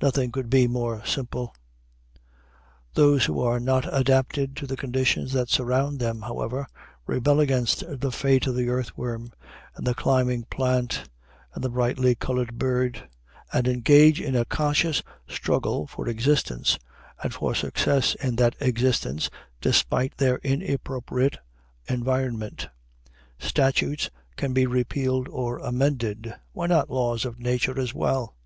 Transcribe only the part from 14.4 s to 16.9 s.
conscious struggle for existence